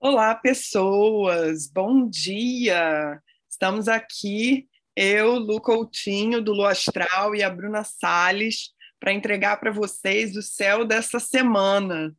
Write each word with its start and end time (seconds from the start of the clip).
Olá, 0.00 0.32
pessoas, 0.32 1.66
bom 1.66 2.08
dia! 2.08 3.20
Estamos 3.50 3.88
aqui, 3.88 4.68
eu, 4.94 5.34
Lu 5.34 5.60
Coutinho, 5.60 6.40
do 6.40 6.52
Lu 6.52 6.64
Astral, 6.64 7.34
e 7.34 7.42
a 7.42 7.50
Bruna 7.50 7.82
Salles, 7.82 8.70
para 9.00 9.12
entregar 9.12 9.58
para 9.58 9.72
vocês 9.72 10.36
o 10.36 10.40
céu 10.40 10.84
dessa 10.84 11.18
semana. 11.18 12.14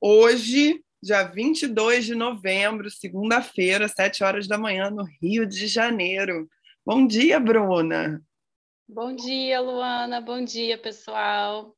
Hoje, 0.00 0.82
dia 1.02 1.22
22 1.22 2.06
de 2.06 2.14
novembro, 2.14 2.90
segunda-feira, 2.90 3.88
sete 3.88 4.24
horas 4.24 4.48
da 4.48 4.56
manhã, 4.56 4.88
no 4.88 5.04
Rio 5.20 5.44
de 5.44 5.66
Janeiro. 5.66 6.48
Bom 6.84 7.06
dia, 7.06 7.38
Bruna! 7.38 8.22
Bom 8.88 9.14
dia, 9.14 9.60
Luana, 9.60 10.18
bom 10.18 10.42
dia, 10.42 10.78
pessoal! 10.78 11.76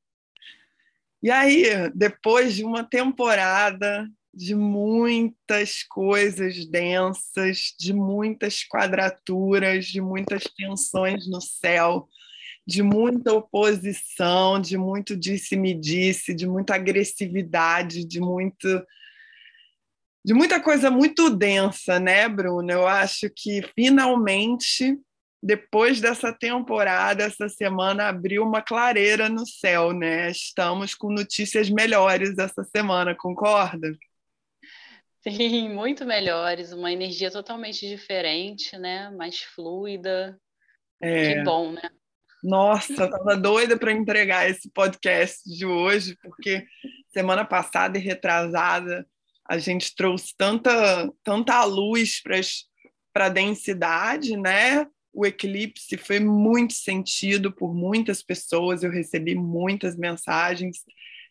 E 1.21 1.29
aí, 1.29 1.91
depois 1.93 2.55
de 2.55 2.65
uma 2.65 2.85
temporada 2.85 4.09
de 4.37 4.55
muitas 4.55 5.83
coisas 5.85 6.67
densas, 6.67 7.75
de 7.79 7.93
muitas 7.93 8.65
quadraturas, 8.65 9.87
de 9.87 10.01
muitas 10.01 10.45
tensões 10.45 11.29
no 11.29 11.41
céu, 11.41 12.09
de 12.67 12.83
muita 12.83 13.33
oposição, 13.33 14.61
de 14.61 14.77
muito 14.77 15.17
disse-me-disse, 15.17 16.35
de 16.35 16.47
muita 16.47 16.75
agressividade, 16.75 18.05
de 18.05 18.21
muito 18.21 18.85
de 20.27 20.33
muita 20.33 20.59
coisa 20.59 20.91
muito 20.91 21.29
densa, 21.29 22.01
né, 22.01 22.27
Bruna? 22.27 22.73
Eu 22.73 22.89
acho 22.89 23.29
que 23.29 23.61
finalmente 23.75 24.99
depois 25.45 26.01
dessa 26.01 26.33
temporada, 26.33 27.23
essa 27.23 27.51
semana 27.51 28.09
abriu 28.09 28.43
uma 28.43 28.63
clareira 28.63 29.29
no 29.29 29.47
céu, 29.47 29.93
né? 29.93 30.31
Estamos 30.31 30.95
com 30.95 31.13
notícias 31.13 31.69
melhores 31.69 32.39
essa 32.39 32.65
semana, 32.65 33.15
concorda? 33.15 33.95
Sim, 35.27 35.71
muito 35.71 36.05
melhores, 36.05 36.73
uma 36.73 36.93
energia 36.93 37.31
totalmente 37.31 37.89
diferente, 37.89 38.77
né? 38.77 39.11
Mais 39.11 39.41
fluida. 39.41 40.39
É. 41.01 41.35
Que 41.35 41.43
bom, 41.43 41.73
né? 41.73 41.91
Nossa, 42.43 43.09
tava 43.09 43.35
doida 43.37 43.79
para 43.79 43.91
entregar 43.91 44.49
esse 44.49 44.71
podcast 44.71 45.43
de 45.49 45.65
hoje, 45.65 46.15
porque 46.23 46.67
semana 47.11 47.43
passada 47.43 47.97
e 47.97 48.01
retrasada 48.03 49.07
a 49.49 49.57
gente 49.57 49.95
trouxe 49.95 50.35
tanta, 50.37 51.11
tanta 51.23 51.65
luz 51.65 52.23
para 53.13 53.27
a 53.27 53.31
densidade, 53.31 54.37
né? 54.37 54.87
O 55.13 55.25
eclipse 55.25 55.97
foi 55.97 56.21
muito 56.21 56.75
sentido 56.75 57.51
por 57.53 57.75
muitas 57.75 58.23
pessoas, 58.23 58.83
eu 58.83 58.91
recebi 58.91 59.35
muitas 59.35 59.97
mensagens 59.97 60.79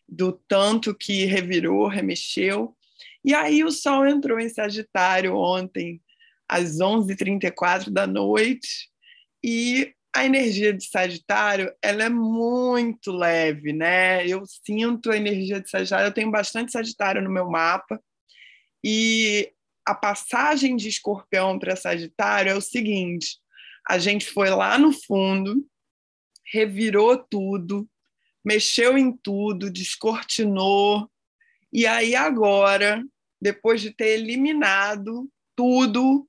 do 0.08 0.32
tanto 0.32 0.94
que 0.94 1.24
revirou, 1.26 1.86
remexeu. 1.86 2.76
E 3.24 3.34
aí 3.34 3.64
o 3.64 3.70
Sol 3.70 4.06
entrou 4.06 4.38
em 4.38 4.48
Sagitário 4.48 5.34
ontem, 5.34 6.00
às 6.48 6.78
11h34 6.78 7.90
da 7.90 8.06
noite, 8.06 8.90
e 9.42 9.94
a 10.14 10.24
energia 10.24 10.72
de 10.72 10.86
Sagitário 10.86 11.74
ela 11.82 12.04
é 12.04 12.08
muito 12.08 13.10
leve, 13.10 13.72
né? 13.72 14.26
Eu 14.26 14.44
sinto 14.46 15.10
a 15.10 15.16
energia 15.16 15.60
de 15.60 15.70
Sagitário, 15.70 16.06
eu 16.06 16.14
tenho 16.14 16.30
bastante 16.30 16.70
Sagitário 16.70 17.22
no 17.22 17.30
meu 17.30 17.48
mapa, 17.50 18.00
e 18.84 19.50
a 19.86 19.94
passagem 19.94 20.76
de 20.76 20.88
Escorpião 20.88 21.58
para 21.58 21.76
Sagitário 21.76 22.52
é 22.52 22.54
o 22.54 22.60
seguinte: 22.60 23.38
a 23.88 23.98
gente 23.98 24.26
foi 24.26 24.50
lá 24.50 24.78
no 24.78 24.92
fundo, 24.92 25.66
revirou 26.52 27.16
tudo, 27.16 27.88
mexeu 28.44 28.98
em 28.98 29.10
tudo, 29.16 29.70
descortinou, 29.70 31.10
e 31.72 31.86
aí 31.86 32.14
agora 32.14 33.02
depois 33.44 33.82
de 33.82 33.90
ter 33.90 34.18
eliminado 34.18 35.30
tudo 35.54 36.26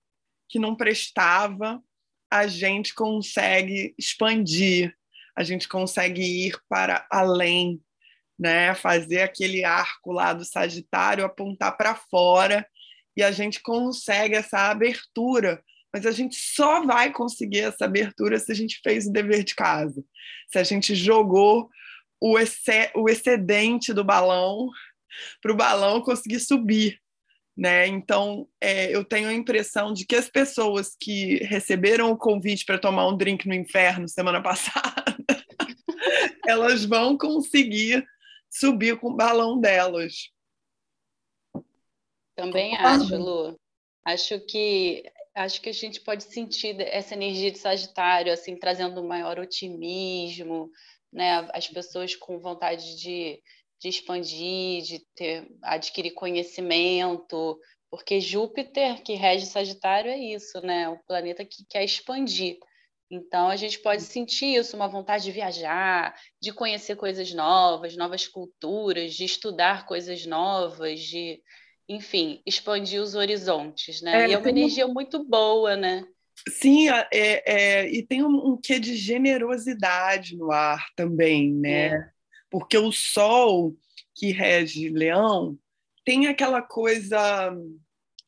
que 0.50 0.60
não 0.60 0.76
prestava, 0.76 1.82
a 2.30 2.46
gente 2.46 2.94
consegue 2.94 3.96
expandir, 3.98 4.94
a 5.34 5.42
gente 5.42 5.66
consegue 5.66 6.22
ir 6.22 6.60
para 6.68 7.08
além, 7.10 7.82
né? 8.38 8.76
Fazer 8.76 9.22
aquele 9.22 9.64
arco 9.64 10.12
lá 10.12 10.34
do 10.34 10.44
Sagitário 10.44 11.24
apontar 11.24 11.78
para 11.78 11.96
fora 11.96 12.68
e 13.16 13.24
a 13.24 13.32
gente 13.32 13.62
consegue 13.62 14.36
essa 14.36 14.70
abertura. 14.70 15.64
Mas 15.94 16.06
a 16.06 16.12
gente 16.12 16.36
só 16.36 16.86
vai 16.86 17.14
conseguir 17.14 17.62
essa 17.62 17.86
abertura 17.86 18.38
se 18.40 18.52
a 18.52 18.56
gente 18.56 18.82
fez 18.84 19.08
o 19.08 19.14
dever 19.14 19.46
de 19.46 19.56
casa, 19.56 20.04
se 20.52 20.60
a 20.60 20.64
gente 20.64 20.94
jogou 20.94 21.70
o, 22.20 22.38
excedente 23.08 23.94
do 23.94 24.04
balão 24.04 24.70
para 25.42 25.54
o 25.54 25.56
balão 25.56 26.02
conseguir 26.02 26.42
subir. 26.42 27.00
Né? 27.58 27.88
Então, 27.88 28.48
é, 28.60 28.94
eu 28.94 29.06
tenho 29.06 29.30
a 29.30 29.34
impressão 29.34 29.94
de 29.94 30.06
que 30.06 30.16
as 30.16 30.30
pessoas 30.30 30.96
que 31.00 31.38
receberam 31.46 32.12
o 32.12 32.18
convite 32.18 32.66
para 32.66 32.78
tomar 32.78 33.08
um 33.08 33.16
drink 33.16 33.48
no 33.48 33.54
inferno 33.54 34.10
semana 34.10 34.42
passada, 34.44 35.16
elas 36.46 36.84
vão 36.84 37.18
conseguir 37.18 38.06
subir 38.50 39.00
com 39.00 39.10
o 39.10 39.16
balão 39.16 39.60
delas. 39.60 40.32
Também 42.36 42.76
acho, 42.76 43.16
Lu. 43.16 43.58
Acho 44.04 44.40
que 44.42 45.04
acho 45.34 45.62
que 45.62 45.70
a 45.70 45.74
gente 45.74 46.00
pode 46.02 46.24
sentir 46.24 46.80
essa 46.80 47.14
energia 47.14 47.52
de 47.52 47.58
Sagitário, 47.58 48.32
assim, 48.32 48.56
trazendo 48.56 49.02
um 49.02 49.08
maior 49.08 49.38
otimismo, 49.40 50.70
né? 51.12 51.48
As 51.54 51.68
pessoas 51.68 52.16
com 52.16 52.40
vontade 52.40 52.98
de 52.98 53.42
de 53.80 53.90
expandir, 53.90 54.84
de 54.84 55.00
ter, 55.16 55.48
adquirir 55.62 56.12
conhecimento, 56.12 57.60
porque 57.90 58.20
Júpiter, 58.20 59.02
que 59.04 59.14
rege 59.14 59.46
Sagitário, 59.46 60.12
é 60.12 60.18
isso, 60.18 60.60
né? 60.62 60.90
O 60.90 60.98
planeta 61.08 61.46
que 61.46 61.66
quer 61.70 61.84
expandir. 61.84 62.58
Então, 63.10 63.48
a 63.48 63.56
gente 63.56 63.80
pode 63.80 64.02
sentir 64.02 64.56
isso, 64.56 64.76
uma 64.76 64.88
vontade 64.88 65.24
de 65.24 65.32
viajar, 65.32 66.14
de 66.42 66.52
conhecer 66.52 66.96
coisas 66.96 67.32
novas, 67.34 67.96
novas 67.96 68.28
culturas, 68.28 69.14
de 69.14 69.26
estudar 69.26 69.86
coisas 69.86 70.26
novas, 70.26 71.00
de, 71.00 71.40
enfim, 71.88 72.42
expandir 72.46 73.02
os 73.02 73.14
horizontes, 73.14 74.02
né? 74.02 74.26
É, 74.26 74.30
e 74.30 74.34
é 74.34 74.38
uma 74.38 74.50
energia 74.50 74.88
muito 74.88 75.24
boa, 75.24 75.76
né? 75.76 76.04
Sim, 76.50 76.90
é, 76.90 77.08
é, 77.14 77.90
e 77.90 78.04
tem 78.04 78.24
um, 78.24 78.54
um 78.54 78.60
quê 78.62 78.80
de 78.80 78.96
generosidade 78.98 80.36
no 80.36 80.52
ar 80.52 80.88
também, 80.96 81.54
né? 81.54 82.12
Porque 82.50 82.78
o 82.78 82.92
Sol 82.92 83.76
que 84.14 84.32
rege 84.32 84.90
Leão 84.90 85.58
tem 86.06 86.28
aquela 86.28 86.62
coisa 86.62 87.54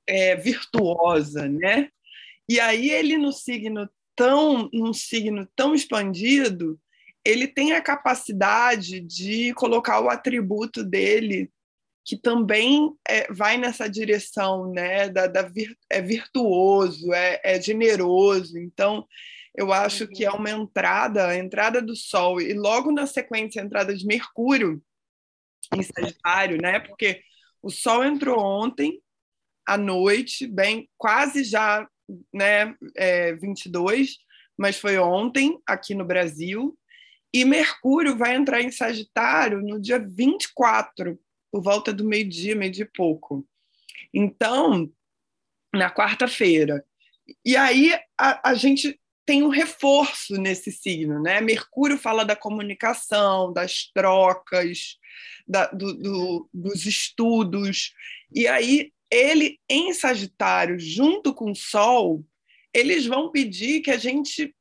é, 0.05 0.35
virtuosa, 0.35 1.47
né? 1.47 1.89
E 2.49 2.59
aí 2.59 2.89
ele 2.89 3.17
no 3.17 3.31
signo 3.31 3.89
tão 4.15 4.69
num 4.73 4.93
signo 4.93 5.47
tão 5.55 5.75
expandido, 5.75 6.79
ele 7.23 7.47
tem 7.47 7.73
a 7.73 7.81
capacidade 7.81 8.99
de 8.99 9.53
colocar 9.53 9.99
o 10.01 10.09
atributo 10.09 10.83
dele 10.83 11.51
que 12.03 12.15
também 12.15 12.93
é, 13.07 13.31
vai 13.31 13.57
nessa 13.57 13.89
direção, 13.89 14.71
né? 14.71 15.09
Da, 15.09 15.27
da 15.27 15.41
vir, 15.41 15.77
é 15.89 16.01
virtuoso, 16.01 17.13
é, 17.13 17.41
é 17.43 17.61
generoso. 17.61 18.57
Então 18.57 19.05
eu 19.57 19.73
acho 19.73 20.03
uhum. 20.03 20.09
que 20.11 20.23
é 20.23 20.29
uma 20.31 20.51
entrada, 20.51 21.27
a 21.27 21.35
entrada 21.35 21.81
do 21.81 21.95
Sol 21.95 22.39
e 22.39 22.53
logo 22.53 22.91
na 22.91 23.07
sequência 23.07 23.59
a 23.59 23.65
entrada 23.65 23.95
de 23.95 24.05
Mercúrio 24.05 24.81
em 25.75 25.81
Sagitário, 25.81 26.61
né? 26.61 26.79
Porque 26.79 27.21
o 27.61 27.71
Sol 27.71 28.05
entrou 28.05 28.39
ontem 28.39 29.01
à 29.65 29.75
noite, 29.75 30.45
bem 30.45 30.87
quase 30.95 31.43
já, 31.43 31.89
né? 32.31 32.75
É, 32.95 33.33
22, 33.33 34.17
mas 34.55 34.77
foi 34.77 34.99
ontem 34.99 35.59
aqui 35.65 35.95
no 35.95 36.05
Brasil. 36.05 36.77
E 37.33 37.43
Mercúrio 37.43 38.15
vai 38.15 38.35
entrar 38.35 38.61
em 38.61 38.71
Sagitário 38.71 39.61
no 39.61 39.81
dia 39.81 39.99
24, 39.99 41.19
por 41.51 41.63
volta 41.63 41.91
do 41.91 42.05
meio-dia, 42.05 42.55
meio-dia 42.55 42.85
e 42.85 42.91
pouco. 42.95 43.45
Então, 44.13 44.89
na 45.73 45.91
quarta-feira. 45.91 46.85
E 47.43 47.57
aí 47.57 47.93
a, 48.17 48.51
a 48.51 48.53
gente 48.53 48.99
tem 49.27 49.43
um 49.43 49.49
reforço 49.49 50.35
nesse 50.37 50.71
signo, 50.71 51.21
né? 51.21 51.41
Mercúrio 51.41 51.97
fala 51.97 52.23
da 52.23 52.33
comunicação, 52.33 53.51
das 53.51 53.91
trocas, 53.93 54.97
da, 55.45 55.67
do, 55.67 55.93
do, 55.93 56.49
dos 56.53 56.85
estudos, 56.85 57.91
e 58.33 58.47
aí 58.47 58.89
ele 59.11 59.59
em 59.69 59.93
Sagitário, 59.93 60.79
junto 60.79 61.33
com 61.33 61.51
o 61.51 61.55
Sol, 61.55 62.23
eles 62.73 63.05
vão 63.05 63.29
pedir 63.29 63.81
que 63.81 63.91
a 63.91 63.97
gente 63.97 64.55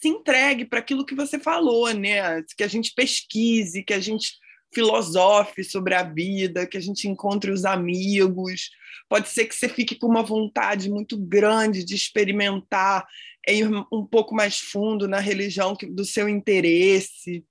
se 0.00 0.08
entregue 0.08 0.66
para 0.66 0.80
aquilo 0.80 1.04
que 1.04 1.14
você 1.14 1.38
falou, 1.38 1.90
né? 1.94 2.42
Que 2.56 2.62
a 2.62 2.68
gente 2.68 2.92
pesquise, 2.94 3.82
que 3.82 3.94
a 3.94 4.00
gente 4.00 4.32
filosofe 4.72 5.64
sobre 5.64 5.94
a 5.94 6.02
vida, 6.02 6.66
que 6.66 6.76
a 6.76 6.80
gente 6.80 7.08
encontre 7.08 7.50
os 7.50 7.64
amigos. 7.64 8.70
Pode 9.08 9.28
ser 9.28 9.46
que 9.46 9.54
você 9.54 9.68
fique 9.68 9.96
com 9.96 10.06
uma 10.06 10.22
vontade 10.22 10.88
muito 10.88 11.18
grande 11.18 11.84
de 11.84 11.94
experimentar 11.94 13.06
ir 13.48 13.68
um 13.92 14.06
pouco 14.06 14.34
mais 14.34 14.58
fundo 14.58 15.08
na 15.08 15.18
religião 15.18 15.76
do 15.90 16.04
seu 16.04 16.28
interesse. 16.28 17.44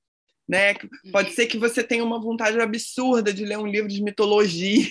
Né? 0.48 0.74
Pode 1.12 1.33
ser 1.33 1.48
que 1.48 1.57
você 1.57 1.83
tenha 1.83 2.04
uma 2.04 2.19
vontade 2.19 2.60
absurda 2.60 3.33
de 3.33 3.45
ler 3.45 3.57
um 3.57 3.68
livro 3.68 3.88
de 3.88 4.01
mitologia, 4.01 4.89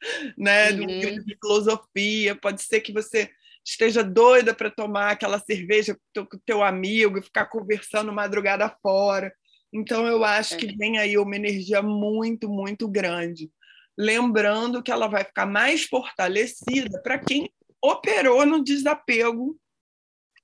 né? 0.36 0.72
Uhum. 0.72 0.86
De 0.86 1.36
filosofia, 1.40 2.34
pode 2.34 2.62
ser 2.62 2.80
que 2.80 2.92
você 2.92 3.30
esteja 3.64 4.02
doida 4.02 4.54
para 4.54 4.70
tomar 4.70 5.10
aquela 5.10 5.38
cerveja 5.38 5.96
com 6.14 6.36
o 6.36 6.40
teu 6.44 6.64
amigo 6.64 7.18
e 7.18 7.22
ficar 7.22 7.46
conversando 7.46 8.12
madrugada 8.12 8.74
fora. 8.82 9.32
Então, 9.72 10.06
eu 10.06 10.24
acho 10.24 10.54
é. 10.54 10.56
que 10.58 10.76
vem 10.76 10.98
aí 10.98 11.18
uma 11.18 11.36
energia 11.36 11.82
muito, 11.82 12.48
muito 12.48 12.88
grande. 12.88 13.50
Lembrando 13.96 14.82
que 14.82 14.90
ela 14.90 15.08
vai 15.08 15.24
ficar 15.24 15.46
mais 15.46 15.84
fortalecida 15.84 17.00
para 17.02 17.18
quem 17.18 17.50
operou 17.82 18.46
no 18.46 18.62
desapego 18.62 19.58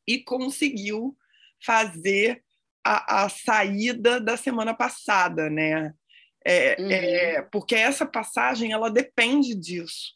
e 0.06 0.18
conseguiu 0.22 1.16
fazer 1.64 2.42
a, 2.84 3.24
a 3.24 3.28
saída 3.28 4.20
da 4.20 4.36
semana 4.36 4.74
passada, 4.74 5.48
né? 5.48 5.94
É, 6.46 6.76
uhum. 6.78 6.90
é, 6.90 7.42
porque 7.50 7.74
essa 7.74 8.04
passagem 8.04 8.72
ela 8.72 8.90
depende 8.90 9.54
disso. 9.54 10.12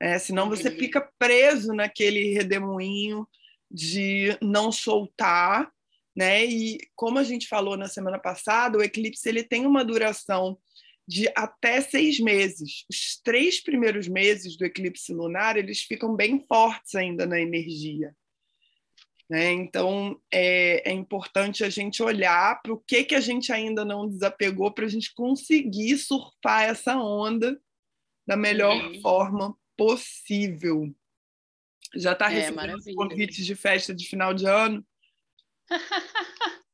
É, 0.00 0.18
senão 0.18 0.48
você 0.48 0.68
uhum. 0.68 0.76
fica 0.76 1.08
preso 1.16 1.72
naquele 1.72 2.34
redemoinho 2.34 3.26
de 3.70 4.36
não 4.42 4.72
soltar, 4.72 5.70
né? 6.14 6.44
E 6.44 6.78
como 6.94 7.18
a 7.18 7.24
gente 7.24 7.48
falou 7.48 7.76
na 7.76 7.88
semana 7.88 8.18
passada, 8.18 8.78
o 8.78 8.82
eclipse 8.82 9.28
ele 9.28 9.42
tem 9.42 9.66
uma 9.66 9.84
duração 9.84 10.58
de 11.06 11.28
até 11.34 11.80
seis 11.80 12.20
meses. 12.20 12.84
Os 12.90 13.20
três 13.22 13.60
primeiros 13.60 14.06
meses 14.08 14.56
do 14.56 14.64
eclipse 14.64 15.12
lunar 15.12 15.56
eles 15.56 15.80
ficam 15.80 16.14
bem 16.14 16.40
fortes 16.46 16.94
ainda 16.94 17.26
na 17.26 17.40
energia. 17.40 18.14
Né? 19.28 19.50
Então, 19.52 20.20
é, 20.30 20.90
é, 20.90 20.92
importante 20.92 21.64
a 21.64 21.70
gente 21.70 22.02
olhar 22.02 22.60
para 22.60 22.72
o 22.74 22.78
que, 22.78 23.04
que 23.04 23.14
a 23.14 23.20
gente 23.20 23.50
ainda 23.50 23.84
não 23.84 24.06
desapegou 24.06 24.70
para 24.70 24.84
a 24.84 24.88
gente 24.88 25.14
conseguir 25.14 25.96
surfar 25.96 26.64
essa 26.64 26.96
onda 26.96 27.58
da 28.26 28.36
melhor 28.36 28.76
uhum. 28.76 29.00
forma 29.00 29.56
possível. 29.74 30.94
Já 31.94 32.12
está 32.12 32.30
é, 32.30 32.40
recebendo 32.40 32.78
convites 32.94 33.46
de 33.46 33.54
festa 33.54 33.94
de 33.94 34.06
final 34.06 34.34
de 34.34 34.44
ano? 34.44 34.84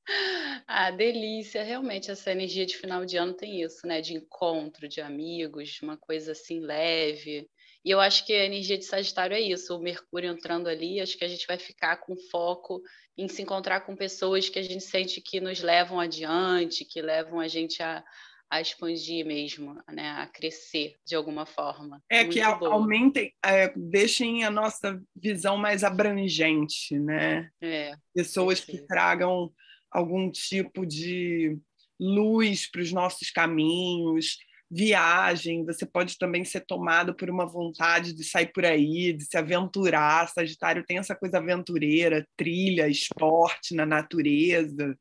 ah, 0.67 0.91
delícia! 0.91 1.63
Realmente, 1.63 2.11
essa 2.11 2.33
energia 2.33 2.67
de 2.67 2.77
final 2.77 3.05
de 3.05 3.17
ano 3.17 3.35
tem 3.35 3.63
isso, 3.63 3.87
né? 3.87 4.01
De 4.01 4.15
encontro, 4.15 4.89
de 4.89 5.01
amigos, 5.01 5.81
uma 5.83 5.97
coisa 5.97 6.33
assim 6.33 6.61
leve. 6.61 7.49
E 7.85 7.91
eu 7.91 8.01
acho 8.01 8.27
que 8.27 8.33
a 8.33 8.45
energia 8.45 8.77
de 8.77 8.85
Sagitário 8.85 9.37
é 9.37 9.41
isso, 9.41 9.75
o 9.75 9.81
Mercúrio 9.81 10.31
entrando 10.31 10.69
ali, 10.69 11.01
acho 11.01 11.17
que 11.17 11.25
a 11.25 11.29
gente 11.29 11.47
vai 11.47 11.59
ficar 11.59 11.97
com 11.99 12.17
foco 12.31 12.83
em 13.17 13.29
se 13.29 13.41
encontrar 13.43 13.81
com 13.83 13.97
pessoas 13.97 14.49
que 14.49 14.59
a 14.59 14.63
gente 14.63 14.83
sente 14.85 15.21
que 15.21 15.41
nos 15.41 15.61
levam 15.61 15.99
adiante, 15.99 16.85
que 16.85 17.01
levam 17.01 17.41
a 17.41 17.49
gente 17.49 17.83
a, 17.83 18.05
a 18.51 18.61
expandir 18.61 19.27
mesmo, 19.27 19.75
né, 19.93 20.11
a 20.11 20.27
crescer 20.27 20.97
de 21.05 21.15
alguma 21.15 21.45
forma. 21.45 22.03
É 22.09 22.23
Muito 22.23 22.35
que 22.35 22.41
aumentem, 22.41 23.35
é, 23.45 23.73
deixem 23.77 24.45
a 24.45 24.51
nossa 24.51 25.01
visão 25.15 25.57
mais 25.57 25.85
abrangente, 25.85 26.99
né? 26.99 27.51
É, 27.61 27.93
Pessoas 28.15 28.61
que 28.61 28.79
tragam 28.87 29.53
algum 29.91 30.31
tipo 30.31 30.87
de 30.87 31.59
luz 32.01 32.71
para 32.71 32.81
os 32.81 32.93
nossos 32.93 33.31
caminhos, 33.31 34.39
viagem, 34.71 35.65
você 35.65 35.87
pode 35.87 36.19
também 36.19 36.45
ser 36.45 36.61
tomado 36.61 37.15
por 37.15 37.31
uma 37.31 37.47
vontade 37.47 38.13
de 38.13 38.23
sair 38.23 38.53
por 38.53 38.65
aí, 38.65 39.13
de 39.13 39.25
se 39.25 39.37
aventurar. 39.37 40.29
Sagitário 40.29 40.85
tem 40.87 40.99
essa 40.99 41.15
coisa 41.15 41.39
aventureira, 41.39 42.27
trilha, 42.37 42.89
esporte 42.89 43.75
na 43.75 43.87
natureza. 43.87 44.97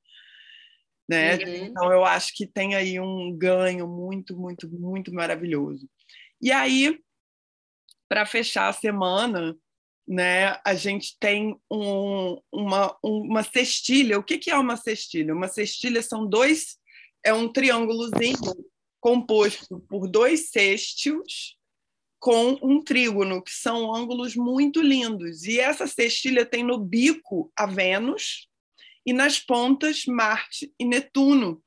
Né? 1.09 1.35
Uhum. 1.35 1.65
Então, 1.65 1.91
eu 1.91 2.03
acho 2.03 2.33
que 2.35 2.45
tem 2.45 2.75
aí 2.75 2.99
um 2.99 3.35
ganho 3.35 3.87
muito, 3.87 4.37
muito, 4.37 4.69
muito 4.69 5.13
maravilhoso. 5.13 5.89
E 6.41 6.51
aí, 6.51 6.99
para 8.09 8.25
fechar 8.25 8.67
a 8.67 8.73
semana, 8.73 9.55
né, 10.07 10.59
a 10.65 10.73
gente 10.73 11.17
tem 11.19 11.59
um, 11.71 12.41
uma, 12.51 12.97
uma 13.03 13.43
cestilha. 13.43 14.19
O 14.19 14.23
que, 14.23 14.37
que 14.37 14.51
é 14.51 14.57
uma 14.57 14.77
cestilha? 14.77 15.33
Uma 15.33 15.47
cestilha 15.47 16.01
são 16.01 16.27
dois, 16.27 16.77
é 17.25 17.33
um 17.33 17.51
triângulozinho 17.51 18.37
composto 18.99 19.79
por 19.89 20.07
dois 20.07 20.49
sextios 20.49 21.57
com 22.19 22.57
um 22.63 22.83
trígono, 22.83 23.43
que 23.43 23.51
são 23.51 23.93
ângulos 23.93 24.35
muito 24.35 24.81
lindos. 24.81 25.43
E 25.43 25.59
essa 25.59 25.85
cestilha 25.85 26.45
tem 26.45 26.63
no 26.63 26.79
bico 26.79 27.51
a 27.55 27.65
Vênus 27.65 28.47
e 29.07 29.13
nas 29.13 29.39
pontas 29.39 30.05
Marte 30.05 30.73
e 30.77 30.83
Netuno. 30.83 31.63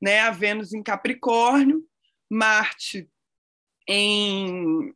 Né? 0.00 0.20
A 0.20 0.30
Vênus 0.30 0.74
em 0.74 0.82
Capricórnio, 0.82 1.82
Marte 2.30 3.08
em 3.88 4.92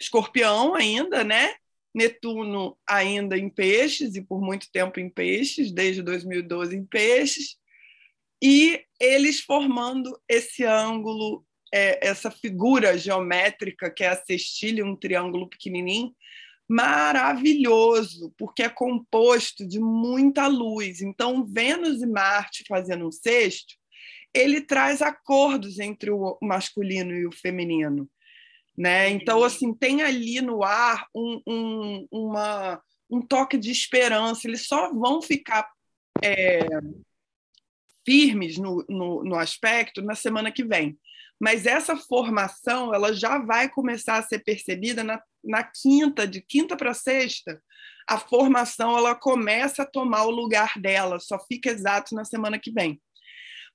Escorpião 0.00 0.74
ainda, 0.74 1.22
né? 1.22 1.54
Netuno 1.94 2.78
ainda 2.88 3.36
em 3.36 3.50
Peixes 3.50 4.14
e 4.14 4.22
por 4.22 4.40
muito 4.40 4.70
tempo 4.72 4.98
em 4.98 5.10
Peixes, 5.10 5.70
desde 5.70 6.02
2012 6.02 6.74
em 6.74 6.86
Peixes, 6.86 7.56
e 8.42 8.82
eles 8.98 9.40
formando 9.40 10.18
esse 10.28 10.64
ângulo, 10.64 11.44
é, 11.74 12.08
essa 12.08 12.30
figura 12.30 12.96
geométrica 12.96 13.90
que 13.90 14.04
é 14.04 14.08
a 14.08 14.24
cestilha, 14.24 14.86
um 14.86 14.96
triângulo 14.96 15.48
pequenininho, 15.48 16.14
maravilhoso, 16.70 18.32
porque 18.38 18.62
é 18.62 18.68
composto 18.68 19.66
de 19.66 19.80
muita 19.80 20.46
luz. 20.46 21.02
Então, 21.02 21.44
Vênus 21.44 22.00
e 22.00 22.06
Marte 22.06 22.64
fazendo 22.68 23.08
um 23.08 23.10
sexto, 23.10 23.74
ele 24.32 24.60
traz 24.60 25.02
acordos 25.02 25.80
entre 25.80 26.12
o 26.12 26.38
masculino 26.40 27.12
e 27.12 27.26
o 27.26 27.32
feminino. 27.32 28.08
Né? 28.78 29.10
Então, 29.10 29.42
assim, 29.42 29.74
tem 29.74 30.02
ali 30.02 30.40
no 30.40 30.62
ar 30.62 31.08
um, 31.12 31.42
um, 31.44 32.08
uma, 32.08 32.80
um 33.10 33.20
toque 33.20 33.58
de 33.58 33.72
esperança. 33.72 34.46
Eles 34.46 34.68
só 34.68 34.92
vão 34.92 35.20
ficar 35.20 35.68
é, 36.22 36.68
firmes 38.10 38.58
no, 38.58 38.84
no, 38.88 39.22
no 39.22 39.36
aspecto 39.36 40.02
na 40.02 40.16
semana 40.16 40.50
que 40.50 40.64
vem. 40.64 40.98
Mas 41.40 41.64
essa 41.64 41.96
formação 41.96 42.92
ela 42.92 43.14
já 43.14 43.38
vai 43.38 43.68
começar 43.68 44.16
a 44.16 44.22
ser 44.22 44.40
percebida 44.40 45.04
na, 45.04 45.22
na 45.44 45.62
quinta, 45.62 46.26
de 46.26 46.40
quinta 46.42 46.76
para 46.76 46.92
sexta, 46.92 47.62
a 48.08 48.18
formação 48.18 48.98
ela 48.98 49.14
começa 49.14 49.82
a 49.84 49.86
tomar 49.86 50.24
o 50.24 50.30
lugar 50.30 50.72
dela, 50.76 51.20
só 51.20 51.38
fica 51.46 51.70
exato 51.70 52.12
na 52.12 52.24
semana 52.24 52.58
que 52.58 52.72
vem. 52.72 53.00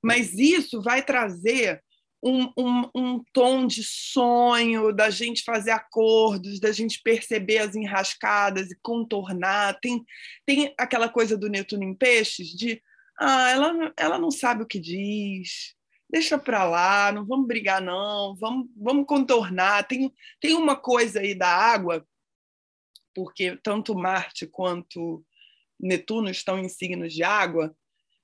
Mas 0.04 0.34
isso 0.34 0.82
vai 0.82 1.02
trazer 1.02 1.82
um, 2.22 2.52
um, 2.58 2.90
um, 2.94 3.24
tom 3.32 3.66
de 3.66 3.84
sonho, 3.84 4.92
da 4.92 5.10
gente 5.10 5.44
fazer 5.44 5.72
acordos, 5.72 6.60
da 6.60 6.74
gente 6.74 7.02
perceber 7.02 7.60
as 7.60 7.76
enrascadas 7.76 8.70
e 8.70 8.78
contornar. 8.82 9.80
Tem, 9.80 10.04
tem 10.46 10.74
aquela 10.78 11.08
coisa 11.08 11.38
do 11.38 11.48
Netuno 11.48 11.86
em 11.86 11.96
Peixes 11.96 12.50
de 12.50 12.82
ah, 13.20 13.50
ela, 13.50 13.94
ela 13.98 14.20
não 14.20 14.30
sabe 14.30 14.64
o 14.64 14.68
que 14.68 14.80
diz, 14.80 15.76
deixa 16.10 16.38
para 16.38 16.64
lá, 16.64 17.12
não 17.12 17.26
vamos 17.26 17.48
brigar, 17.48 17.82
não, 17.82 18.36
vamos, 18.36 18.68
vamos 18.76 19.06
contornar. 19.06 19.88
Tem, 19.88 20.14
tem 20.40 20.54
uma 20.54 20.76
coisa 20.76 21.20
aí 21.20 21.34
da 21.34 21.48
água, 21.48 22.06
porque 23.14 23.58
tanto 23.64 23.96
Marte 23.96 24.46
quanto 24.46 25.26
Netuno 25.80 26.30
estão 26.30 26.60
em 26.60 26.70
signos 26.70 27.14
de 27.14 27.24
água, 27.24 27.76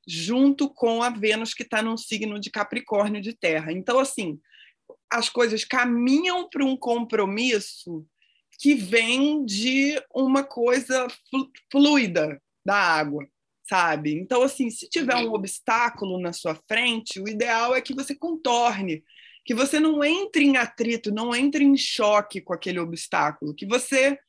junto 0.08 0.70
com 0.70 1.02
a 1.04 1.10
Vênus, 1.10 1.54
que 1.54 1.64
está 1.64 1.82
num 1.82 1.98
signo 1.98 2.40
de 2.40 2.50
Capricórnio 2.50 3.22
de 3.22 3.34
terra. 3.34 3.72
Então, 3.72 4.00
assim, 4.00 4.40
as 5.10 5.30
coisas 5.30 5.64
caminham 5.64 6.50
para 6.50 6.66
um 6.66 6.76
compromisso 6.76 8.06
que 8.60 8.76
vem 8.76 9.46
de 9.46 10.02
uma 10.14 10.44
coisa 10.44 11.08
fluida 11.72 12.42
da 12.66 12.76
água 12.76 13.28
sabe? 13.72 14.14
Então, 14.20 14.44
assim, 14.44 14.70
se 14.70 14.90
tiver 14.90 15.16
um 15.16 15.32
obstáculo 15.32 16.20
na 16.20 16.34
sua 16.34 16.56
frente, 16.68 17.22
o 17.22 17.30
ideal 17.30 17.74
é 17.74 17.80
que 17.80 17.96
você 17.96 18.14
contorne, 18.14 19.02
que 19.46 19.56
você 19.56 19.80
não 19.80 20.04
entre 20.04 20.44
em 20.44 20.58
atrito, 20.58 21.10
não 21.10 21.34
entre 21.34 21.64
em 21.64 21.78
choque 21.78 22.42
com 22.42 22.54
aquele 22.54 22.82
obstáculo, 22.82 23.56
que 23.56 23.66
você 23.66 24.20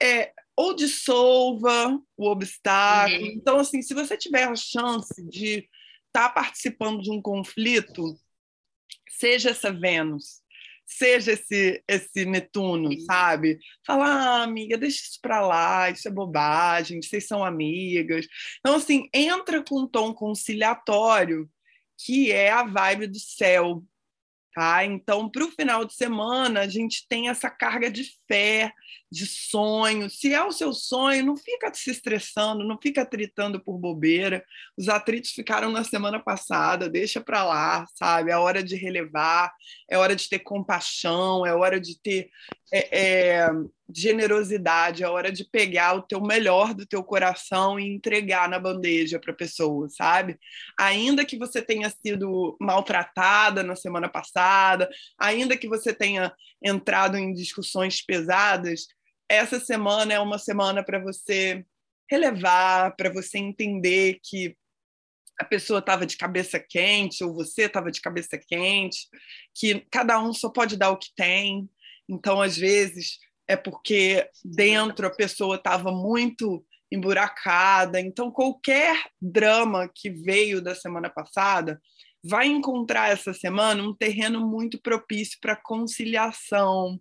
é, 0.00 0.32
ou 0.56 0.72
dissolva 0.72 2.00
o 2.16 2.30
obstáculo. 2.30 3.22
Uhum. 3.22 3.32
Então, 3.32 3.58
assim, 3.58 3.82
se 3.82 3.92
você 3.92 4.16
tiver 4.16 4.44
a 4.44 4.54
chance 4.54 5.20
de 5.28 5.68
estar 6.06 6.28
tá 6.28 6.30
participando 6.30 7.02
de 7.02 7.10
um 7.10 7.20
conflito, 7.20 8.16
seja 9.10 9.50
essa 9.50 9.72
Vênus, 9.72 10.42
seja 10.88 11.32
esse, 11.32 11.84
esse 11.86 12.24
Netuno, 12.24 12.90
sabe? 13.02 13.58
Falar, 13.86 14.06
ah, 14.06 14.42
amiga, 14.42 14.78
deixa 14.78 15.02
isso 15.02 15.18
para 15.20 15.40
lá, 15.40 15.90
isso 15.90 16.08
é 16.08 16.10
bobagem, 16.10 17.02
vocês 17.02 17.26
são 17.26 17.44
amigas. 17.44 18.26
Então, 18.60 18.76
assim, 18.76 19.08
entra 19.12 19.62
com 19.62 19.82
um 19.82 19.86
tom 19.86 20.14
conciliatório, 20.14 21.48
que 21.98 22.32
é 22.32 22.50
a 22.50 22.64
vibe 22.64 23.08
do 23.08 23.18
céu, 23.18 23.84
Tá? 24.58 24.84
Então, 24.84 25.30
para 25.30 25.44
o 25.44 25.52
final 25.52 25.84
de 25.84 25.94
semana, 25.94 26.62
a 26.62 26.68
gente 26.68 27.06
tem 27.08 27.28
essa 27.28 27.48
carga 27.48 27.88
de 27.88 28.10
fé, 28.26 28.72
de 29.10 29.26
sonho. 29.26 30.10
Se 30.10 30.32
é 30.32 30.42
o 30.42 30.52
seu 30.52 30.72
sonho, 30.72 31.24
não 31.24 31.36
fica 31.36 31.72
se 31.72 31.90
estressando, 31.90 32.64
não 32.64 32.78
fica 32.80 33.02
atritando 33.02 33.60
por 33.60 33.78
bobeira. 33.78 34.44
Os 34.76 34.88
atritos 34.88 35.30
ficaram 35.30 35.70
na 35.70 35.84
semana 35.84 36.20
passada, 36.20 36.88
deixa 36.88 37.20
para 37.20 37.44
lá, 37.44 37.86
sabe? 37.94 38.30
É 38.30 38.36
hora 38.36 38.62
de 38.62 38.76
relevar, 38.76 39.52
é 39.90 39.96
hora 39.96 40.14
de 40.14 40.28
ter 40.28 40.40
compaixão, 40.40 41.46
é 41.46 41.54
hora 41.54 41.80
de 41.80 41.98
ter 42.00 42.28
é, 42.72 43.44
é, 43.44 43.48
generosidade, 43.94 45.02
é 45.02 45.08
hora 45.08 45.32
de 45.32 45.44
pegar 45.44 45.94
o 45.94 46.02
teu 46.02 46.20
melhor 46.20 46.74
do 46.74 46.84
teu 46.84 47.02
coração 47.02 47.80
e 47.80 47.88
entregar 47.88 48.48
na 48.48 48.58
bandeja 48.58 49.18
para 49.18 49.32
a 49.32 49.36
pessoa, 49.36 49.88
sabe? 49.88 50.38
Ainda 50.78 51.24
que 51.24 51.38
você 51.38 51.62
tenha 51.62 51.88
sido 51.88 52.56
maltratada 52.60 53.62
na 53.62 53.74
semana 53.74 54.08
passada, 54.08 54.88
ainda 55.18 55.56
que 55.56 55.68
você 55.68 55.94
tenha 55.94 56.32
entrado 56.62 57.16
em 57.16 57.32
discussões 57.32 58.02
pesadas, 58.02 58.88
essa 59.28 59.60
semana 59.60 60.14
é 60.14 60.20
uma 60.20 60.38
semana 60.38 60.82
para 60.84 60.98
você 60.98 61.64
relevar, 62.10 62.96
para 62.96 63.12
você 63.12 63.38
entender 63.38 64.18
que 64.22 64.56
a 65.38 65.44
pessoa 65.44 65.78
estava 65.78 66.04
de 66.04 66.16
cabeça 66.16 66.58
quente 66.58 67.22
ou 67.22 67.32
você 67.32 67.62
estava 67.62 67.92
de 67.92 68.00
cabeça 68.00 68.36
quente, 68.38 69.06
que 69.54 69.86
cada 69.90 70.18
um 70.20 70.32
só 70.32 70.48
pode 70.48 70.76
dar 70.76 70.90
o 70.90 70.96
que 70.96 71.14
tem. 71.14 71.68
Então, 72.08 72.40
às 72.42 72.56
vezes, 72.56 73.18
é 73.46 73.56
porque 73.56 74.28
dentro 74.44 75.06
a 75.06 75.14
pessoa 75.14 75.56
estava 75.56 75.92
muito 75.92 76.64
emburacada. 76.90 78.00
Então, 78.00 78.32
qualquer 78.32 79.06
drama 79.20 79.88
que 79.94 80.10
veio 80.10 80.60
da 80.60 80.74
semana 80.74 81.08
passada 81.08 81.80
vai 82.24 82.46
encontrar 82.46 83.10
essa 83.10 83.32
semana 83.32 83.82
um 83.82 83.94
terreno 83.94 84.44
muito 84.44 84.80
propício 84.80 85.38
para 85.40 85.54
conciliação, 85.54 87.00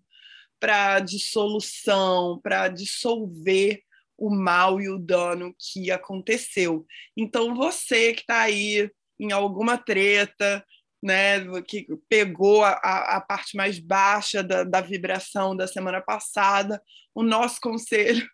para 0.59 0.99
dissolução, 0.99 2.39
para 2.41 2.67
dissolver 2.67 3.81
o 4.17 4.29
mal 4.29 4.81
e 4.81 4.89
o 4.89 4.97
dano 4.97 5.55
que 5.59 5.91
aconteceu. 5.91 6.85
Então, 7.15 7.55
você 7.55 8.13
que 8.13 8.21
está 8.21 8.41
aí 8.41 8.89
em 9.19 9.31
alguma 9.31 9.77
treta, 9.77 10.65
né, 11.01 11.39
que 11.61 11.87
pegou 12.09 12.63
a, 12.63 12.71
a 12.71 13.21
parte 13.21 13.55
mais 13.55 13.79
baixa 13.79 14.43
da, 14.43 14.63
da 14.63 14.81
vibração 14.81 15.55
da 15.55 15.67
semana 15.67 16.01
passada, 16.01 16.81
o 17.13 17.21
nosso 17.21 17.59
conselho 17.61 18.27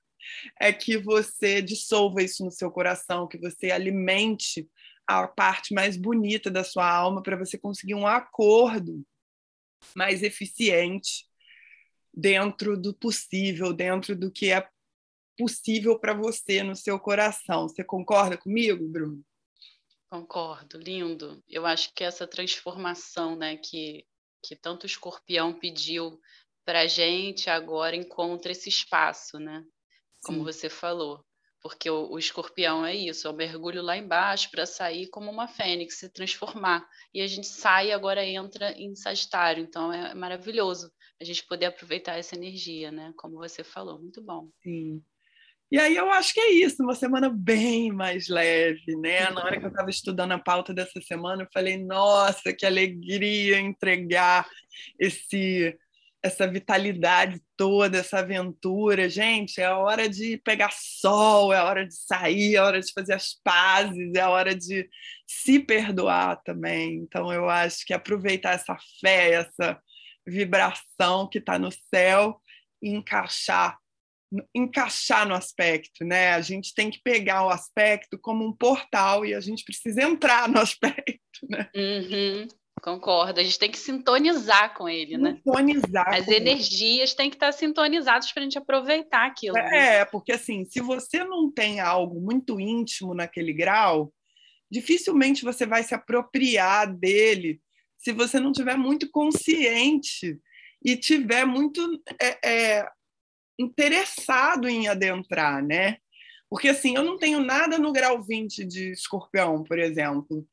é 0.59 0.71
que 0.71 0.97
você 0.97 1.61
dissolva 1.61 2.23
isso 2.23 2.43
no 2.45 2.51
seu 2.51 2.71
coração, 2.71 3.27
que 3.27 3.37
você 3.37 3.71
alimente 3.71 4.67
a 5.05 5.27
parte 5.27 5.73
mais 5.73 5.97
bonita 5.97 6.49
da 6.49 6.63
sua 6.63 6.89
alma 6.89 7.21
para 7.21 7.35
você 7.35 7.57
conseguir 7.57 7.95
um 7.95 8.07
acordo 8.07 9.03
mais 9.95 10.23
eficiente 10.23 11.25
dentro 12.13 12.77
do 12.77 12.93
possível, 12.93 13.73
dentro 13.73 14.15
do 14.15 14.31
que 14.31 14.51
é 14.51 14.67
possível 15.37 15.99
para 15.99 16.13
você 16.13 16.61
no 16.61 16.75
seu 16.75 16.99
coração. 16.99 17.67
Você 17.67 17.83
concorda 17.83 18.37
comigo, 18.37 18.87
Bruno? 18.87 19.23
Concordo, 20.09 20.77
lindo. 20.77 21.43
Eu 21.49 21.65
acho 21.65 21.91
que 21.95 22.03
essa 22.03 22.27
transformação, 22.27 23.35
né, 23.35 23.57
que 23.57 24.05
que 24.43 24.55
tanto 24.57 24.83
o 24.83 24.85
Escorpião 24.85 25.57
pediu 25.57 26.19
para 26.65 26.81
a 26.81 26.87
gente 26.87 27.49
agora 27.49 27.95
encontra 27.95 28.51
esse 28.51 28.67
espaço, 28.67 29.39
né? 29.39 29.63
Como 30.23 30.39
Sim. 30.39 30.43
você 30.43 30.69
falou, 30.69 31.25
porque 31.63 31.89
o, 31.89 32.11
o, 32.11 32.19
Escorpião 32.19 32.85
é 32.85 32.93
isso, 32.93 33.25
é 33.25 33.31
o 33.31 33.35
mergulho 33.35 33.81
lá 33.81 33.95
embaixo 33.97 34.51
para 34.51 34.65
sair 34.65 35.07
como 35.07 35.31
uma 35.31 35.47
fênix, 35.47 35.97
se 35.97 36.09
transformar. 36.09 36.85
E 37.13 37.21
a 37.21 37.27
gente 37.27 37.47
sai 37.47 37.91
agora 37.91 38.25
entra 38.25 38.73
em 38.73 38.93
Sagitário, 38.95 39.63
então 39.63 39.91
é 39.91 40.13
maravilhoso 40.13 40.91
a 41.21 41.23
gente 41.23 41.47
poder 41.47 41.67
aproveitar 41.67 42.17
essa 42.17 42.35
energia, 42.35 42.91
né? 42.91 43.13
Como 43.15 43.37
você 43.37 43.63
falou, 43.63 43.97
muito 43.97 44.21
bom. 44.21 44.49
Sim. 44.61 45.01
E 45.71 45.79
aí 45.79 45.95
eu 45.95 46.11
acho 46.11 46.33
que 46.33 46.39
é 46.39 46.51
isso, 46.51 46.83
uma 46.83 46.93
semana 46.93 47.29
bem 47.33 47.91
mais 47.91 48.27
leve, 48.27 48.95
né? 48.97 49.29
Na 49.31 49.43
hora 49.43 49.57
que 49.57 49.65
eu 49.65 49.69
estava 49.69 49.89
estudando 49.89 50.33
a 50.33 50.39
pauta 50.39 50.73
dessa 50.73 50.99
semana, 51.01 51.43
eu 51.43 51.47
falei, 51.51 51.77
nossa, 51.77 52.53
que 52.53 52.65
alegria 52.65 53.57
entregar 53.57 54.47
esse 54.99 55.75
essa 56.23 56.47
vitalidade 56.47 57.41
toda, 57.63 57.99
essa 57.99 58.19
aventura. 58.19 59.09
Gente, 59.09 59.61
é 59.61 59.69
hora 59.69 60.09
de 60.09 60.37
pegar 60.39 60.73
sol, 60.73 61.53
é 61.53 61.63
hora 61.63 61.87
de 61.87 61.95
sair, 61.95 62.55
é 62.55 62.61
hora 62.61 62.81
de 62.81 62.91
fazer 62.91 63.13
as 63.13 63.39
pazes, 63.41 64.13
é 64.13 64.27
hora 64.27 64.53
de 64.53 64.89
se 65.25 65.61
perdoar 65.61 66.41
também. 66.43 66.95
Então, 66.95 67.31
eu 67.31 67.49
acho 67.49 67.85
que 67.85 67.93
aproveitar 67.93 68.51
essa 68.51 68.75
fé, 68.99 69.31
essa 69.31 69.79
vibração 70.27 71.29
que 71.29 71.37
está 71.37 71.57
no 71.57 71.69
céu 71.71 72.41
e 72.81 72.89
encaixar 72.89 73.77
encaixar 74.53 75.27
no 75.27 75.35
aspecto, 75.35 76.03
né? 76.03 76.33
A 76.33 76.41
gente 76.41 76.73
tem 76.73 76.89
que 76.89 76.99
pegar 77.03 77.45
o 77.45 77.51
aspecto 77.51 78.17
como 78.17 78.43
um 78.43 78.51
portal 78.51 79.23
e 79.23 79.35
a 79.35 79.39
gente 79.39 79.63
precisa 79.63 80.01
entrar 80.01 80.49
no 80.49 80.57
aspecto, 80.59 81.47
né? 81.47 81.69
Uhum, 81.75 82.47
concordo. 82.83 83.39
A 83.39 83.43
gente 83.43 83.57
tem 83.57 83.71
que 83.71 83.79
sintonizar 83.79 84.73
com 84.75 84.89
ele, 84.89 85.17
né? 85.17 85.35
Sintonizar. 85.37 86.13
As 86.13 86.27
energias 86.27 87.11
ele. 87.11 87.17
têm 87.17 87.29
que 87.29 87.37
estar 87.37 87.53
sintonizadas 87.53 88.29
para 88.31 88.41
a 88.41 88.43
gente 88.43 88.57
aproveitar 88.57 89.25
aquilo. 89.25 89.57
É, 89.57 89.99
né? 89.99 90.05
porque 90.05 90.33
assim, 90.33 90.65
se 90.65 90.81
você 90.81 91.23
não 91.23 91.49
tem 91.49 91.79
algo 91.79 92.19
muito 92.19 92.59
íntimo 92.59 93.13
naquele 93.13 93.53
grau, 93.53 94.13
dificilmente 94.69 95.45
você 95.45 95.65
vai 95.65 95.81
se 95.81 95.95
apropriar 95.95 96.93
dele 96.93 97.61
se 97.97 98.11
você 98.11 98.37
não 98.37 98.51
tiver 98.51 98.75
muito 98.75 99.09
consciente 99.09 100.37
e 100.83 100.97
tiver 100.97 101.45
muito 101.45 102.01
é, 102.21 102.49
é, 102.49 102.87
interessado 103.57 104.67
em 104.67 104.89
adentrar, 104.89 105.63
né? 105.65 105.97
Porque 106.49 106.67
assim, 106.67 106.95
eu 106.95 107.03
não 107.03 107.17
tenho 107.17 107.39
nada 107.39 107.77
no 107.79 107.93
grau 107.93 108.21
20 108.21 108.65
de 108.65 108.91
escorpião, 108.91 109.63
por 109.63 109.79
exemplo, 109.79 110.45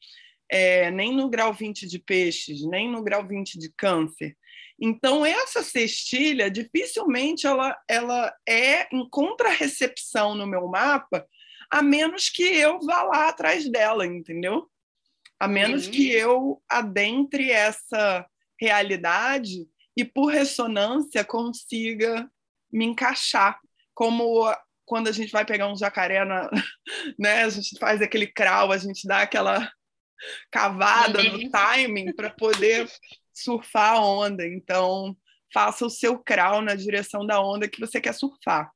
é, 0.50 0.90
nem 0.90 1.14
no 1.14 1.28
grau 1.28 1.52
20 1.52 1.87
de 1.87 1.99
peixes, 1.99 2.64
nem 2.66 2.90
no 2.90 3.02
grau 3.02 3.26
20 3.26 3.59
de 3.59 3.73
câncer. 3.76 4.37
Então, 4.80 5.25
essa 5.25 5.62
cestilha, 5.62 6.50
dificilmente 6.50 7.47
ela, 7.47 7.76
ela 7.88 8.35
é 8.49 8.88
em 8.95 9.09
contrarrecepção 9.09 10.35
no 10.35 10.47
meu 10.47 10.66
mapa, 10.69 11.26
a 11.71 11.83
menos 11.83 12.28
que 12.28 12.42
eu 12.42 12.80
vá 12.80 13.02
lá 13.02 13.28
atrás 13.28 13.71
dela, 13.71 14.07
entendeu? 14.07 14.66
a 15.40 15.49
menos 15.49 15.87
uhum. 15.87 15.92
que 15.92 16.12
eu 16.12 16.62
adentre 16.69 17.50
essa 17.50 18.26
realidade 18.61 19.66
e, 19.97 20.04
por 20.04 20.26
ressonância, 20.26 21.25
consiga 21.25 22.30
me 22.71 22.85
encaixar. 22.85 23.59
Como 23.95 24.54
quando 24.85 25.09
a 25.09 25.12
gente 25.12 25.33
vai 25.33 25.47
pegar 25.47 25.73
um 25.73 25.76
jacaré, 25.76 26.25
na, 26.26 26.50
né? 27.19 27.45
a 27.45 27.49
gente 27.49 27.78
faz 27.78 28.02
aquele 28.02 28.26
crawl, 28.26 28.71
a 28.71 28.76
gente 28.76 29.09
dá 29.09 29.23
aquela 29.23 29.73
cavada 30.50 31.20
uhum. 31.20 31.38
no 31.38 31.50
timing 31.50 32.12
para 32.12 32.30
poder 32.30 32.90
surfar 33.32 33.94
a 33.94 34.04
onda. 34.04 34.46
Então, 34.46 35.16
faça 35.52 35.84
o 35.84 35.90
seu 35.90 36.18
crawl 36.18 36.62
na 36.62 36.74
direção 36.74 37.26
da 37.26 37.40
onda 37.40 37.68
que 37.68 37.80
você 37.80 38.00
quer 38.00 38.14
surfar. 38.14 38.70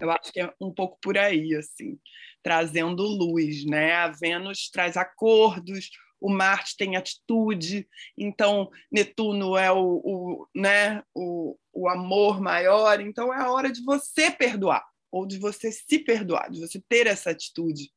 Eu 0.00 0.10
acho 0.10 0.32
que 0.32 0.40
é 0.40 0.52
um 0.60 0.72
pouco 0.72 0.98
por 1.00 1.16
aí, 1.16 1.54
assim 1.54 1.98
trazendo 2.46 3.02
luz, 3.02 3.64
né? 3.64 3.92
A 3.94 4.06
Vênus 4.06 4.70
traz 4.70 4.96
acordos, 4.96 5.90
o 6.20 6.30
Marte 6.30 6.76
tem 6.76 6.94
atitude, 6.94 7.88
então 8.16 8.70
Netuno 8.88 9.56
é 9.56 9.72
o, 9.72 10.00
o, 10.04 10.48
né, 10.54 11.02
o, 11.12 11.58
o 11.72 11.88
amor 11.88 12.40
maior, 12.40 13.00
então 13.00 13.34
é 13.34 13.42
a 13.42 13.50
hora 13.50 13.68
de 13.72 13.82
você 13.82 14.30
perdoar, 14.30 14.84
ou 15.10 15.26
de 15.26 15.38
você 15.38 15.72
se 15.72 15.98
perdoar, 15.98 16.48
de 16.48 16.60
você 16.60 16.80
ter 16.88 17.08
essa 17.08 17.30
atitude 17.30 17.90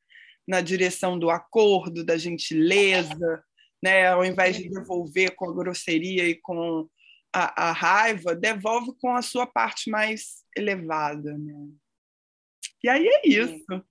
na 0.50 0.62
direção 0.62 1.20
do 1.20 1.30
acordo, 1.30 2.04
da 2.04 2.18
gentileza, 2.18 3.44
né? 3.84 4.08
ao 4.08 4.26
invés 4.26 4.58
de 4.58 4.68
devolver 4.68 5.36
com 5.36 5.48
a 5.48 5.54
grosseria 5.54 6.28
e 6.28 6.34
com 6.34 6.90
a, 7.32 7.70
a 7.70 7.72
raiva, 7.72 8.36
devolve 8.36 8.92
com 9.00 9.16
a 9.16 9.22
sua 9.22 9.46
parte 9.46 9.92
mais 9.92 10.44
elevada. 10.58 11.38
Né? 11.38 11.54
E 12.84 12.90
aí 12.90 13.08
é 13.08 13.30
isso. 13.30 13.86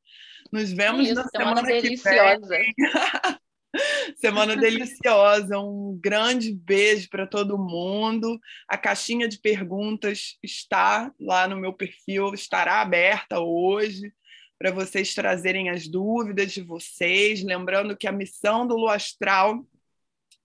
Nos 0.50 0.72
vemos 0.72 1.06
Isso, 1.06 1.14
na 1.14 1.28
semana, 1.28 1.60
semana 1.60 1.80
deliciosa. 1.80 2.40
que 2.40 2.48
vem. 2.48 2.74
semana 4.18 4.56
deliciosa. 4.56 5.60
Um 5.60 5.96
grande 6.02 6.52
beijo 6.52 7.08
para 7.08 7.24
todo 7.24 7.56
mundo. 7.56 8.40
A 8.66 8.76
caixinha 8.76 9.28
de 9.28 9.38
perguntas 9.38 10.36
está 10.42 11.12
lá 11.20 11.46
no 11.46 11.56
meu 11.56 11.72
perfil, 11.72 12.34
estará 12.34 12.80
aberta 12.80 13.38
hoje 13.38 14.12
para 14.58 14.72
vocês 14.72 15.14
trazerem 15.14 15.70
as 15.70 15.86
dúvidas 15.86 16.52
de 16.52 16.62
vocês. 16.62 17.42
Lembrando 17.42 17.96
que 17.96 18.06
a 18.06 18.12
missão 18.12 18.66
do 18.66 18.76
Lua 18.76 18.96
Astral 18.96 19.64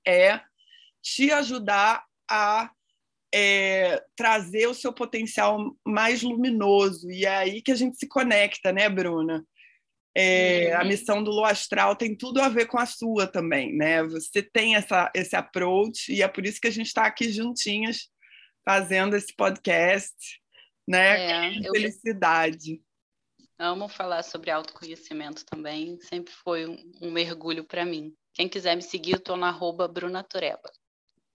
é 0.06 0.40
te 1.02 1.32
ajudar 1.32 2.06
a 2.30 2.72
é, 3.34 4.04
trazer 4.16 4.68
o 4.68 4.74
seu 4.74 4.94
potencial 4.94 5.76
mais 5.86 6.22
luminoso. 6.22 7.10
E 7.10 7.26
é 7.26 7.36
aí 7.36 7.62
que 7.62 7.72
a 7.72 7.76
gente 7.76 7.98
se 7.98 8.08
conecta, 8.08 8.72
né, 8.72 8.88
Bruna? 8.88 9.44
É, 10.16 10.70
uhum. 10.72 10.82
A 10.82 10.84
missão 10.84 11.24
do 11.24 11.32
Lua 11.32 11.50
Astral 11.50 11.96
tem 11.96 12.16
tudo 12.16 12.40
a 12.40 12.48
ver 12.48 12.68
com 12.68 12.78
a 12.78 12.86
sua 12.86 13.26
também, 13.26 13.76
né? 13.76 14.04
Você 14.04 14.44
tem 14.44 14.76
essa, 14.76 15.12
esse 15.16 15.36
approach 15.36 16.14
e 16.14 16.22
é 16.22 16.28
por 16.28 16.46
isso 16.46 16.62
que 16.62 16.68
a 16.68 16.72
gente 16.72 16.88
está 16.88 17.06
aqui 17.06 17.32
juntinhas 17.32 18.10
fazendo 18.64 19.16
esse 19.16 19.36
podcast, 19.36 20.14
né? 20.88 21.56
É, 21.56 21.58
eu... 21.58 21.72
Felicidade. 21.72 22.80
Amo 23.58 23.88
falar 23.88 24.24
sobre 24.24 24.50
autoconhecimento 24.50 25.46
também, 25.46 26.00
sempre 26.02 26.34
foi 26.34 26.66
um, 26.66 26.92
um 27.02 27.12
mergulho 27.12 27.64
para 27.64 27.86
mim. 27.86 28.14
Quem 28.34 28.50
quiser 28.50 28.76
me 28.76 28.82
seguir, 28.82 29.12
eu 29.12 29.18
estou 29.18 29.38
na 29.38 29.50
arroba 29.50 29.88
Bruna 29.88 30.24
Tureba. 30.24 30.72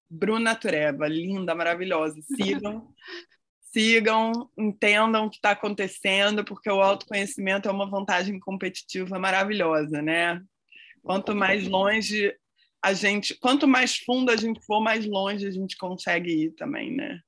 Bruna 0.09 0.55
Tureba, 0.55 1.07
linda, 1.07 1.55
maravilhosa. 1.55 2.19
Sigam, 2.21 2.93
sigam, 3.71 4.49
entendam 4.57 5.25
o 5.25 5.29
que 5.29 5.37
está 5.37 5.51
acontecendo, 5.51 6.43
porque 6.43 6.69
o 6.69 6.81
autoconhecimento 6.81 7.69
é 7.69 7.71
uma 7.71 7.89
vantagem 7.89 8.39
competitiva 8.39 9.17
maravilhosa, 9.17 10.01
né? 10.01 10.43
Quanto 11.01 11.33
mais 11.33 11.67
longe 11.67 12.35
a 12.81 12.93
gente, 12.93 13.35
quanto 13.35 13.67
mais 13.67 13.97
fundo 13.97 14.31
a 14.31 14.35
gente 14.35 14.59
for, 14.65 14.81
mais 14.81 15.05
longe 15.05 15.47
a 15.47 15.51
gente 15.51 15.77
consegue 15.77 16.45
ir 16.45 16.51
também, 16.51 16.95
né? 16.95 17.21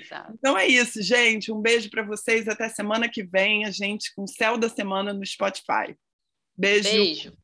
Exato. 0.00 0.32
Então 0.38 0.56
é 0.56 0.66
isso, 0.66 1.02
gente. 1.02 1.52
Um 1.52 1.60
beijo 1.60 1.90
para 1.90 2.02
vocês. 2.02 2.48
Até 2.48 2.68
semana 2.68 3.08
que 3.08 3.22
vem, 3.22 3.64
a 3.64 3.70
gente 3.70 4.14
com 4.14 4.22
o 4.24 4.28
Céu 4.28 4.56
da 4.56 4.68
Semana 4.68 5.12
no 5.12 5.24
Spotify. 5.24 5.96
Beijo. 6.56 6.90
Beijo. 6.90 7.39